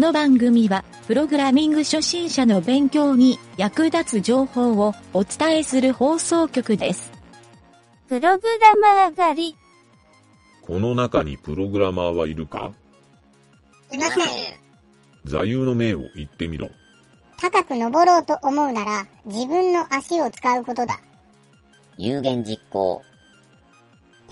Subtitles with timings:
[0.00, 7.12] の番組は、プログラミング初心者の勉強に役立つ情報をお伝えする放送局です。
[8.08, 9.56] プログラマー狩り。
[10.62, 12.72] この中にプログラマーはいるか？
[13.92, 14.26] いません。
[15.26, 16.70] 座右の銘を言ってみろ。
[17.38, 21.00] 高く登ろうと思うなら、自分の足を使うことだ。
[21.98, 23.02] 有言実行。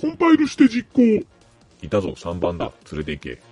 [0.01, 1.27] コンパイルして実行
[1.83, 2.73] いたぞ、3番だ。
[2.91, 3.43] 連れて行け。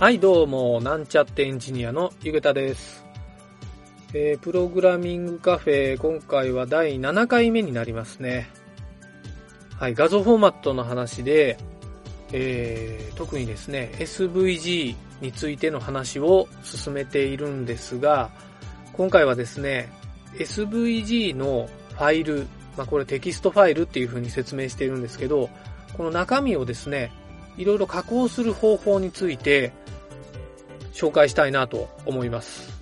[0.00, 3.04] はい、どうも、なんちゃってエンジニアのゆげたです。
[4.14, 8.48] えー、プログラミングカフェ、今回は第7回目になりますね。
[9.76, 11.58] はい、画像フォーマットの話で、
[12.32, 18.30] えー、特にですね、SVG についての話を進めているんですが、
[18.92, 19.90] 今回はですね、
[20.34, 25.50] SVG のファイル、まあ、これテキストファイルっていう風に説明しているんですけど、
[25.96, 27.10] この中身をですね、
[27.56, 29.72] いろいろ加工する方法について
[30.98, 32.76] 紹介したいなと思います。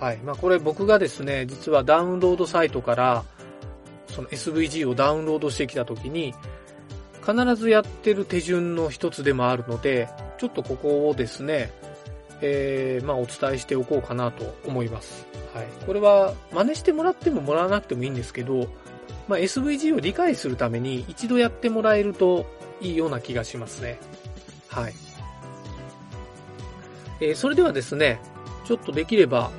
[0.00, 0.16] はい。
[0.18, 3.24] まあこれ僕がですね、実はダウンロードサイトから
[4.08, 6.34] その SVG をダウンロードしてきたときに
[7.24, 11.70] 必ずやってる手順の一つでもあるので、ちょっとここをですね、
[12.40, 15.28] えー、まあお伝えしておこうかなと思います。
[15.54, 15.66] はい。
[15.86, 18.66] これは真似してもらってももらわなくてもいいんですけど、
[19.28, 22.46] まあ SVG を理解するために一度やってもらえると
[22.80, 24.00] いいような気がしますね。
[24.66, 24.94] はい。
[27.20, 28.20] えそれではですね、
[28.64, 29.50] ちょっとできれば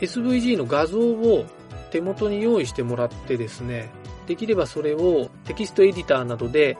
[0.00, 1.46] SVG の画像を
[1.90, 3.90] 手元に用意してもらってですね、
[4.26, 6.76] できればそれをテキストエディターなどで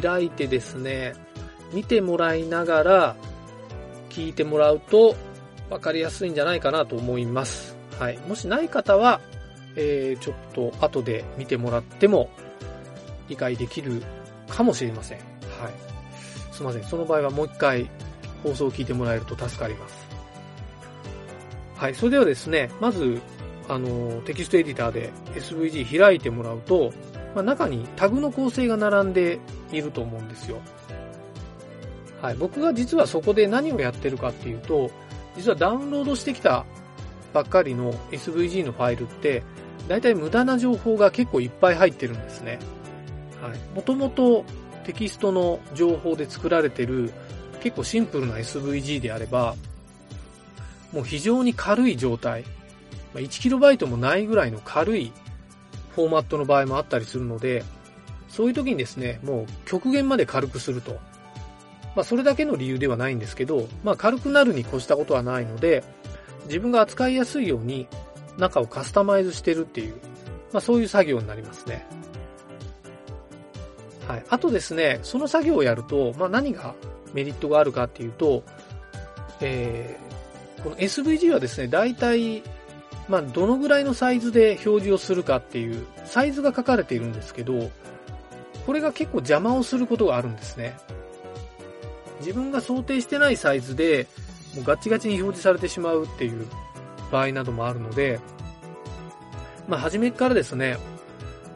[0.00, 1.14] 開いてですね、
[1.72, 3.16] 見てもらいながら
[4.10, 5.14] 聞いてもらうと
[5.70, 7.76] 分かりやすいんじゃないかなと思います。
[7.98, 8.18] はい。
[8.26, 9.20] もしない方は、
[9.76, 12.30] えーちょっと後で見てもらっても
[13.28, 14.02] 理解できる
[14.48, 15.18] かもしれません。
[15.18, 16.52] はい。
[16.52, 16.84] すいません。
[16.84, 17.88] その場合はもう一回
[18.42, 20.06] 放送を聞いてもらえると助かります。
[21.76, 21.94] はい。
[21.94, 23.20] それではですね、まず、
[23.68, 26.92] あの、テキストエディターで SVG 開いてもらうと、
[27.34, 29.38] まあ、中にタグの構成が並んで
[29.70, 30.60] いると思うんですよ。
[32.20, 32.34] はい。
[32.34, 34.90] 僕が実はそこで何をやってるかっていうと、
[35.36, 36.64] 実はダウンロードしてきた
[37.32, 39.42] ばっかりの SVG のファイルって、
[39.86, 42.58] だいたい無駄な情報が結構いっぱい入ってるんですね。
[43.40, 43.58] はい。
[43.74, 44.44] もともと
[44.84, 47.12] テキストの情報で作られてる
[47.62, 49.54] 結構シンプルな SVG であれば、
[50.92, 52.44] もう非常に軽い状態、
[53.14, 55.12] 1KB もないぐらいの軽い
[55.94, 57.64] フォーマットの場合もあったりするので、
[58.28, 60.98] そういう時にですね、もう極限まで軽くすると。
[61.96, 65.82] まあそれだけの理由ではないんですけど、まあ軽くなるに越したことはないので、
[66.44, 67.88] 自分が扱いやすいように
[68.38, 69.94] 中をカスタマイズしてるっていう、
[70.52, 71.86] まあそういう作業になりますね。
[74.06, 74.24] はい。
[74.28, 76.74] あとですね、その作業をやると、まあ何が
[77.14, 78.42] メリットがあるかっていうと、
[79.40, 82.42] えー、この SVG はですね、大体、
[83.08, 87.70] まあどのぐらいのサイズで表示をするかっていう、サイズが書かれているんですけど、
[88.66, 90.76] これが結構邪魔をすることがあるんですね。
[92.20, 94.06] 自分が想定してないサイズで、
[94.54, 96.46] もうガチガチに表示されてしまうっていう
[97.10, 98.20] 場合などもあるので、
[99.66, 100.76] まあ初めからですね、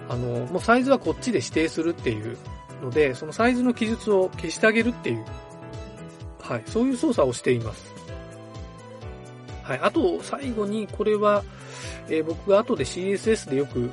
[0.08, 2.36] あの、もうサイズはこっちで指定するっていう
[2.82, 5.24] ので、そのサイズの記述を消してあげるっていう、
[6.42, 7.92] はい、そういう操作をしています。
[9.62, 11.42] はい、あと、最後に、これは、
[12.08, 13.90] えー僕が後で CSS でよく、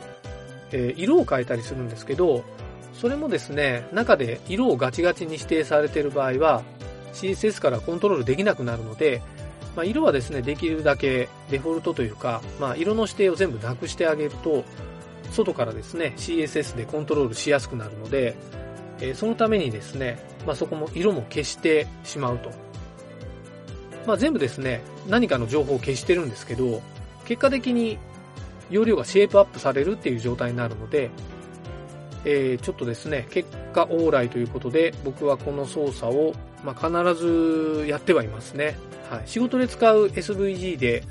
[0.72, 2.44] えー色を変えたりするんですけど、
[2.94, 6.64] それもですね、中で色をガチガチに指定されている場合は、
[7.14, 9.22] CSS からコントロールできなくなるので、
[9.76, 14.64] まあ、色はですね、できるだけデフォルトというか、まあ、色の指定を全部なくしてあげると、
[15.32, 18.36] 外からですね、CSS でコントロールしやすくなるので、
[19.02, 22.52] えーそのためにですね、まあ、そこも色も消してしまうと。
[24.06, 26.82] まあ、全部ですね、何かの情報を消してるんですけど、
[27.26, 27.98] 結果的に
[28.70, 31.10] 容量がシェイプアップされるっていう状態になるので、
[32.26, 38.78] えーちょっとですね、結果往来ということで、僕はこの操作を、まあ、必ずやってはいますね。
[39.10, 39.22] はい。
[39.26, 41.04] 仕事で使う SVG で、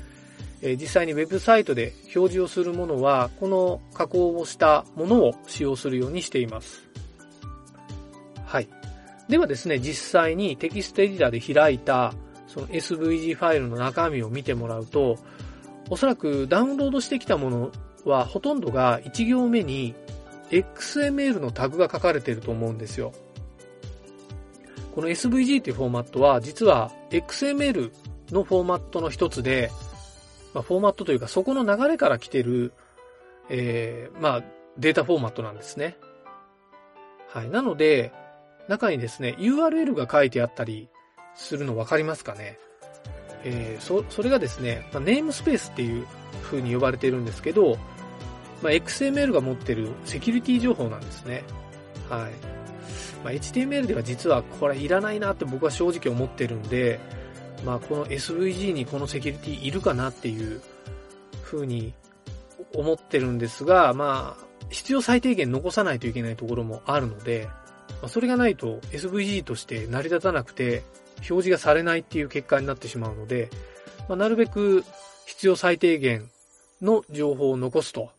[0.61, 6.88] えー実際にウェブサイトで表示をするものは、この加工をしたものを使用するようにしています。
[9.29, 12.13] ではですね、実際にテキストエディターで開いた、
[12.47, 15.17] その SVG ファイルの中身を見てもらうと、
[15.89, 17.71] おそらくダウンロードしてきたもの
[18.05, 19.95] はほとんどが1行目に
[20.49, 23.13] XML のタグが書かれていると思うんですよ。
[24.93, 27.91] この SVG というフォーマットは実は XML
[28.31, 29.71] のフォーマットの一つで、
[30.53, 32.73] まあ、フォーマットというかそこの流れから来てる、
[33.49, 34.43] えー、まあ、
[34.77, 35.97] データフォーマットなんですね。
[37.27, 37.49] はい。
[37.49, 38.11] なので、
[38.69, 40.87] 中にですね、URL が書いてあったり
[41.35, 42.57] するの分かりますかね？
[43.43, 46.05] えー、そ、それがですね、ま、ネームスペースっていう
[46.43, 47.77] 風に呼ばれてるんですけど、
[48.61, 51.43] まあ、XML が持ってるセキュリティ情報なんですね。
[52.09, 52.31] はい。
[53.23, 56.99] まあ、HTML では実はこれいらないなって僕は正直思ってるんで、
[57.65, 60.61] まあ、この SVG にこのセキュリティいるかなっていう
[61.43, 61.93] 風に
[62.75, 67.49] 思ってるんですが、まあ、必要最低限残さないといけないところもあるので、
[68.01, 70.83] まあ、それがないと SVG として成り立たなくて、
[71.17, 73.49] 表示がされないっていう結果になってしまうので、
[74.07, 74.83] まあ、なるべく
[75.25, 76.29] 必要最低限
[76.81, 78.11] の情報を残すと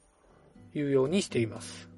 [0.75, 1.89] いうようにしています。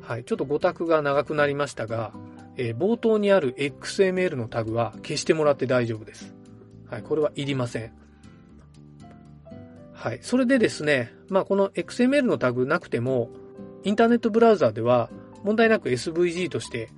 [0.00, 0.24] はい。
[0.24, 2.12] ちょっと語卓が長くなりましたが、
[2.56, 6.34] えー、冒頭にある XML のタグは消してもらって大丈夫です。
[6.88, 7.02] はい。
[7.02, 7.92] これはいりません。
[9.92, 10.18] はい。
[10.22, 13.30] それでですね、まあこの XML のタグなくても、
[13.82, 15.10] インターネットブラウザでは
[15.46, 16.90] 問題なく SVG として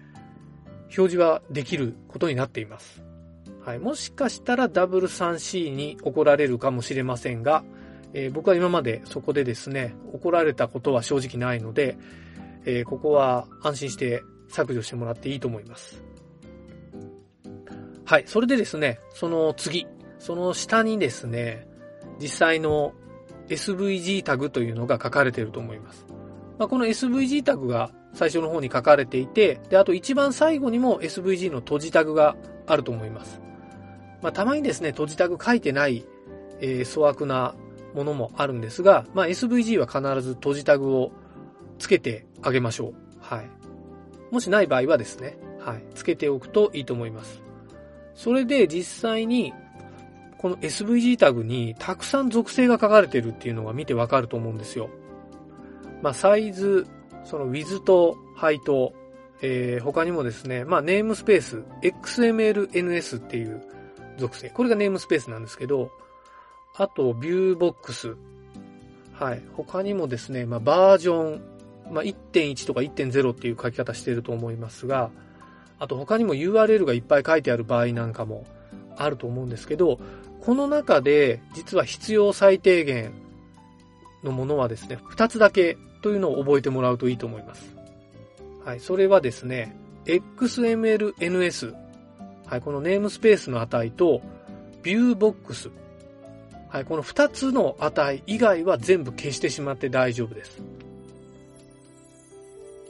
[0.85, 3.03] 表示はできることになっています。
[3.63, 3.79] はい。
[3.79, 7.63] もしかしたら W3C に怒られるかもしれませんが、
[8.15, 11.99] えー、僕は今までそこでですね、怒られたことは正直ないので、
[12.65, 16.03] えー、ここは安心して削除してもらっていいと思います。
[18.07, 18.25] はい。
[18.27, 19.87] それでですね、その次、
[20.19, 21.69] その下にですね、
[22.19, 22.95] 実際の
[23.49, 26.07] SVG タグというのが書かれていると思います。
[26.59, 33.41] まあ、この SVG タグが最初の方に書かれていて、で、あと一番最後にも SVG の閉じタグがあると思います。
[34.23, 36.05] まあ、たまにですね、閉じタグ書いてない、
[36.61, 37.55] えー、粗悪な
[37.95, 41.13] ものもあるんですが、まあ、SVG は必ず閉じタグを
[41.79, 42.95] つけてあげましょう。
[43.21, 43.51] はい。
[44.31, 45.85] もしない場合はですね、はい。
[45.95, 47.43] つけておくといいと思います。
[48.15, 49.55] それで実際に、
[50.39, 54.89] この SVG タグにたくさん属性が書かれてるっていうのが見てわかると思うんですよ。
[56.03, 56.87] まあ、サイズ、
[57.29, 58.95] その Wiz と Hi と、
[59.43, 63.63] えー、他にもですね、まあ、ネームスペース、XMLNS っていう
[64.17, 64.49] 属性。
[64.49, 65.91] これがネームスペースなんですけど、
[66.75, 68.17] あと、ビューボックス。
[69.13, 69.43] はい。
[69.55, 71.43] 他にもですね、まあ、バージョン、
[71.91, 75.11] まあ、1.1とか1.0っていう書き方してると思いますが、
[75.79, 78.45] あと他にも URL がいっぱい書いてある場合なんかも
[78.97, 80.01] あると思うんですけど、
[80.41, 83.13] この中で実は必要最低限
[84.25, 87.75] のものはですね、2つだけというのを覚えてもらうといいと思います。
[88.65, 89.75] はい、それはですね、
[90.07, 91.75] XMLNS。
[92.47, 94.23] はい、このネームスペースの値と、
[94.83, 95.71] ビューボックス。
[96.69, 100.61] はい、この2つの値以外は全部消してしまって大丈夫です。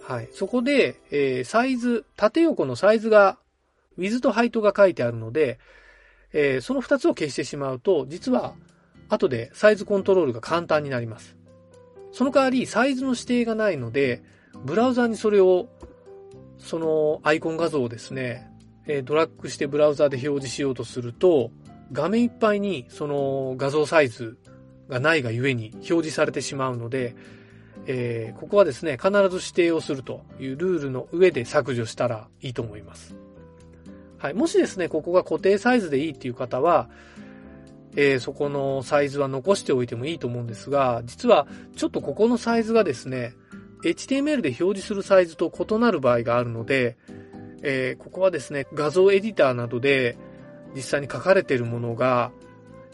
[0.03, 0.29] はい。
[0.33, 3.39] そこで、えー、サイズ、縦横のサイズが、
[3.99, 5.59] ウィズとハイトが書いてあるので、
[6.33, 8.55] えー、その2つを消してしまうと、実は、
[9.09, 11.38] 後でサイズコントロールが簡単になります。
[12.13, 14.23] その代わり、サイズの指定がないので、
[14.65, 15.69] ブラウザにそれを、
[16.59, 18.51] そのアイコン画像をですね、
[19.05, 21.51] ドラッグしてブラウザで表示しようとすると、
[21.93, 24.39] 画面いっぱいにその画像サイズ
[24.89, 27.15] がないがゆえに表示されてしまうので、
[27.87, 33.15] えー、ここはですね、必ず指定をするというルールの上で削除したらいいと思います。
[34.19, 34.35] はい。
[34.35, 36.91] もしですね、ここが固定サイズでいいっていう方は、
[38.01, 43.35] えー、そこのサイズは残しておいてもいいと思うんですが、実はちょっとここのサイズがですね、
[43.83, 46.97] HTML で表示するサイズと異なる場合があるので、
[47.65, 50.17] えー、ここはですね、画像エディターなどで
[50.77, 52.31] 実際に書かれているものが、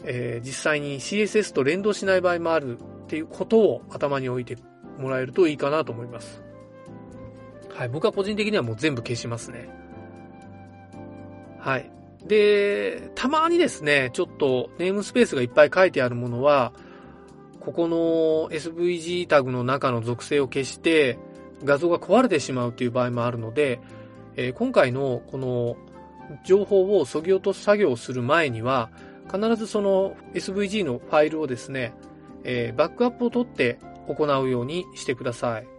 [0.05, 4.57] えー、実際に CSS と連動しない場合もあるっていうことを頭に置いて
[4.97, 6.41] もらえるといいかなと思います。
[7.75, 7.89] はい。
[7.89, 9.69] 僕は個人的にはもう全部消しますね。
[11.59, 11.91] はい。
[12.25, 16.73] で、たまにですね、ちょっとネームスペースがいっぱい書いてあるものは、
[17.59, 17.97] ここの
[18.49, 21.17] SVG タグの中の属性を消して
[21.63, 23.79] 画像が壊れてしまうという場合もあるので、
[24.35, 25.75] えー、今回のこの
[26.45, 28.89] 情報を削ぎ落とす作業をする前には、
[29.31, 31.93] 必ずその SVG のファイルをですね、
[32.43, 35.74] えー、バックアップを取って行うようにしてください。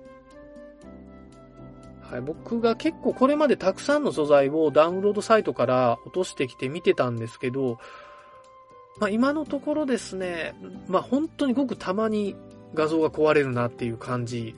[2.11, 7.79] はい、僕が結構これまでたくさんの素材をダウンロードサイトから落としてきて見てたんですけど、
[8.99, 10.55] まあ、今のところですね、
[10.89, 12.37] まあ、本当にごくたまに
[12.75, 14.55] 画像が壊れるなっていう感じ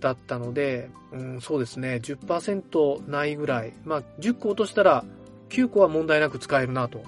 [0.00, 3.72] だったので、うん、そうですね、10%ないぐらい。
[3.84, 5.04] まあ、10個落としたら
[5.48, 7.02] 9個は問題なく使えるなと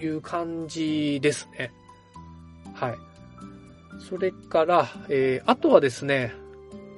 [0.00, 1.72] いう感じですね。
[2.74, 2.98] はい。
[4.08, 6.34] それから、えー、あとはですね、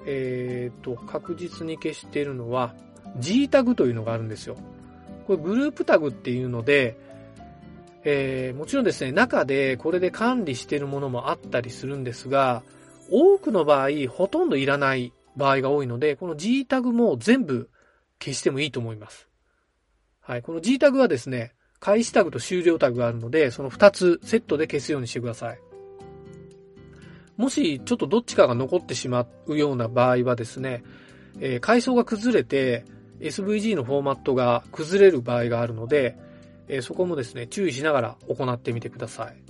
[0.06, 2.74] えー、と、確実に消しているのは、
[3.18, 4.56] G タグというのがあるんですよ。
[5.26, 6.96] これグループタグっていうので、
[8.04, 12.62] えー、もちろんですね、中でこれで管理しているものもあったりするんですが、
[13.10, 17.68] 多くの場合、ほとんどいらない場合が多いので、この G タグも全部
[18.22, 19.28] 消してもいいと思います。
[20.20, 25.69] はい、この G タグはですね、開始タグと終了タグがあるので、その2つセットで消すようにしてください。
[27.40, 30.84] もし、ちょっとどっちかが残ってしまうような場合はですね、
[31.40, 32.84] えー階層が崩れて
[33.20, 36.18] SVG のフォーマットが崩れる場合があるので、
[36.68, 39.42] えーそこもですね、注意しながら行ってみてください。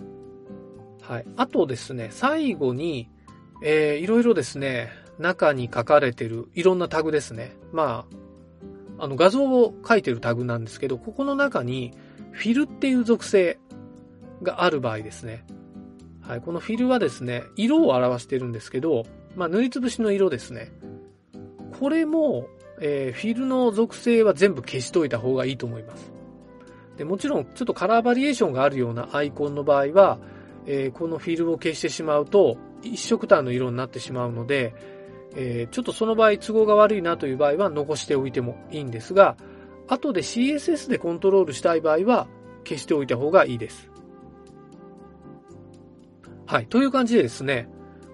[1.03, 1.27] はい。
[1.37, 3.11] あとですね、最後に、
[3.65, 7.57] えーいろいろですね、中に書かれてるいろんなタグですね。
[7.73, 8.07] ま
[8.99, 11.93] あ、あの画像を書いてるタグなんですけど、ここの中に
[12.31, 13.59] フィルっていう属性
[14.45, 15.45] がある場合ですね。
[16.31, 16.41] はい。
[16.41, 19.03] このフィルはですね、色を表してるんですけど、
[19.35, 20.71] まあ、塗りつぶしの色ですね。
[21.81, 22.47] これも、
[22.81, 26.13] えーフィルの属性は全部消しといた方がいいと思います。
[26.97, 30.21] でもちろん、ちょっとカラーバリエーションがあるようなアイコンの場合は、
[30.67, 34.73] えーこのフィルを消してしまうと、一色単の色になってしまうので、
[35.35, 39.37] えーちょっとその場合都合が悪いなという場合は残しておいてもいいんですが、
[39.89, 42.29] 後で CSS でコントロールしたい場合は
[42.63, 43.90] 消しておいた方がいいです。
[46.51, 46.67] はい。
[46.67, 47.69] という感じでですね、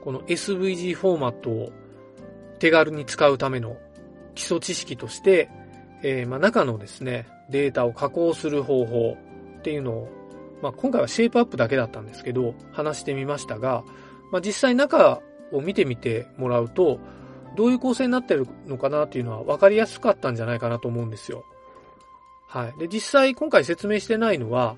[0.05, 1.73] この SVG フォーマットを
[2.59, 3.79] 手軽に使うための
[4.35, 5.49] 基礎知識として、
[6.03, 9.17] えーまあ、中のですね、データを加工する方法
[9.61, 10.09] っていうのを、
[10.61, 13.85] まあ、今回はシェイプアップだけだったんですけど、話してみましたが、
[14.31, 17.01] まあ、実際中を見てみてもらうと、
[17.57, 21.47] どういう構成になってるのかなっていうのは分かりやすかったんじゃないかなと思うんですよ。
[22.49, 22.79] はい。
[22.79, 24.77] で、実際今回説明してないのは、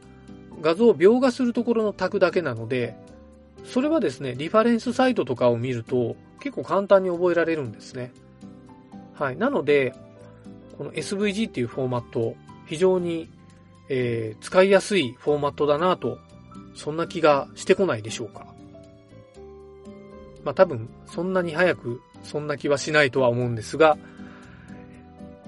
[0.63, 2.97] 画像を描画するところのタグだけなので、
[3.65, 8.13] それはですね、リファレンスサイトとかを見ると結構簡単に覚えられるんですね。
[9.15, 9.37] はい。
[9.37, 9.95] なので、
[10.77, 12.37] この SVG っていうフォーマット、
[12.67, 13.29] 非常に、
[13.89, 16.19] えー使いやすいフォーマットだなと、
[16.75, 18.47] そんな気がしてこないでしょうか。
[20.45, 23.99] まあ多分、そんなに早く、そんな気はしないとは思うんですが、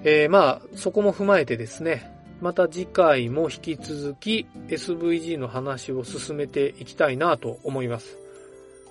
[0.02, 2.09] えーまあ、そこも踏まえてですね、
[2.40, 8.18] また次回も引き続き SVG の話を進めていきたいなと思います。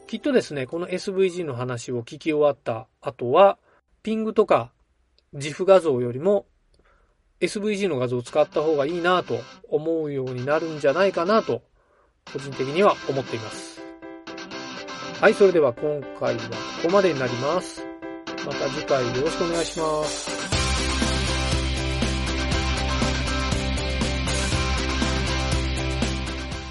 [0.08, 3.58] きっとですね、この SVG の話を聞き終わった後は、
[4.04, 4.72] ピングとか
[5.36, 6.46] GIF 画像よりも
[7.42, 9.40] SVG の画像を使った方がいいなと
[9.70, 11.62] 思うようになるんじゃないかなと、
[12.32, 13.82] 個人的には思っています。
[15.20, 17.86] はい、それでは今回はここまでになります。
[18.46, 20.39] また次回よろしくお願いします。